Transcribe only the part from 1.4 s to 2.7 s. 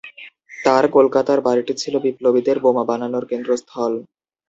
বাড়িটি ছিল বিপ্লবীদের